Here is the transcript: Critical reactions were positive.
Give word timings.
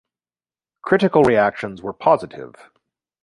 Critical 0.81 1.21
reactions 1.23 1.83
were 1.83 1.93
positive. 1.93 2.55